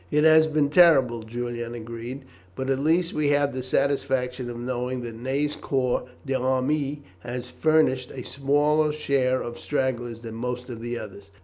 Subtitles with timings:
[0.09, 5.01] "It has been terrible," Julian agreed, "but at least we have the satisfaction of knowing
[5.03, 10.97] that Ney's corps d'armée has furnished a smaller share of stragglers than most of the
[10.97, 11.29] others."